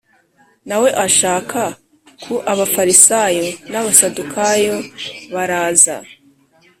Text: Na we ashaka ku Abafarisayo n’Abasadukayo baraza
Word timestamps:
Na 0.67 0.75
we 0.83 0.89
ashaka 1.05 1.61
ku 2.23 2.33
Abafarisayo 2.51 3.45
n’Abasadukayo 3.71 4.75
baraza 5.33 5.97